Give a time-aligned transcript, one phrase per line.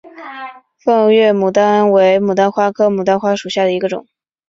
[0.83, 4.07] 皋月杜鹃为杜鹃花科杜鹃花属下的一个种。